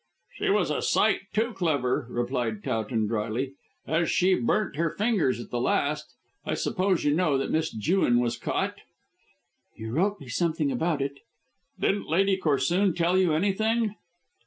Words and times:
"She 0.33 0.49
was 0.49 0.71
a 0.71 0.81
sight 0.81 1.19
too 1.31 1.53
clever," 1.53 2.07
replied 2.09 2.63
Towton 2.63 3.05
drily, 3.05 3.53
"as 3.85 4.09
she 4.09 4.33
burnt 4.33 4.75
her 4.75 4.89
fingers 4.89 5.39
at 5.39 5.51
the 5.51 5.61
last. 5.61 6.15
I 6.43 6.55
suppose 6.55 7.03
you 7.03 7.13
know 7.13 7.37
that 7.37 7.51
Miss 7.51 7.69
Jewin 7.71 8.19
was 8.19 8.35
caught?" 8.35 8.81
"You 9.75 9.91
wrote 9.91 10.19
me 10.19 10.27
something 10.27 10.71
about 10.71 11.03
it." 11.03 11.19
"Didn't 11.79 12.09
Lady 12.09 12.35
Corsoon 12.35 12.95
tell 12.95 13.15
you 13.15 13.31
anything?" 13.33 13.93